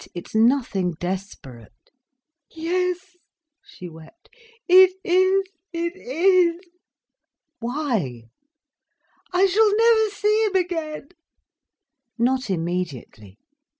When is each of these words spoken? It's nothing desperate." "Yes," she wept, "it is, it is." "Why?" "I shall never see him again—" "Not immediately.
It's 0.15 0.33
nothing 0.33 0.93
desperate." 0.93 1.91
"Yes," 2.49 3.17
she 3.63 3.87
wept, 3.87 4.29
"it 4.67 4.93
is, 5.03 5.43
it 5.71 5.95
is." 5.95 6.59
"Why?" 7.59 8.23
"I 9.31 9.45
shall 9.45 9.77
never 9.77 10.09
see 10.09 10.45
him 10.45 10.55
again—" 10.55 11.09
"Not 12.17 12.49
immediately. 12.49 13.37